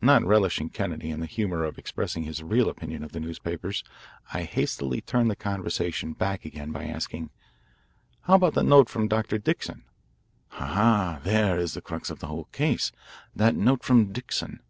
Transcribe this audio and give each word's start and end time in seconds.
Not 0.00 0.24
relishing 0.24 0.70
Kennedy 0.70 1.10
in 1.10 1.20
the 1.20 1.26
humour 1.26 1.64
of 1.64 1.76
expressing 1.76 2.22
his 2.22 2.42
real 2.42 2.70
opinion 2.70 3.04
of 3.04 3.12
the 3.12 3.20
newspapers, 3.20 3.84
I 4.32 4.44
hastily 4.44 5.02
turned 5.02 5.30
the 5.30 5.36
conversation 5.36 6.14
back 6.14 6.46
again 6.46 6.72
by 6.72 6.84
asking, 6.84 7.28
"How 8.22 8.36
about 8.36 8.54
the 8.54 8.62
note 8.62 8.88
from 8.88 9.06
Dr. 9.06 9.36
Dixon?" 9.36 9.84
"Ah, 10.52 11.20
there 11.24 11.58
is 11.58 11.74
the 11.74 11.82
crux 11.82 12.08
of 12.08 12.20
the 12.20 12.28
whole 12.28 12.44
case 12.52 12.90
that 13.36 13.54
note 13.54 13.84
from 13.84 14.12
Dixon. 14.12 14.60